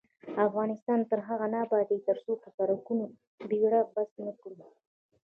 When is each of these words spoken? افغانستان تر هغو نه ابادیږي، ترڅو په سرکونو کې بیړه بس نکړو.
افغانستان 0.47 0.99
تر 1.09 1.19
هغو 1.27 1.45
نه 1.53 1.57
ابادیږي، 1.65 2.05
ترڅو 2.07 2.31
په 2.41 2.49
سرکونو 2.55 3.05
کې 3.35 3.43
بیړه 3.49 3.79
بس 3.93 4.09
نکړو. 4.25 4.57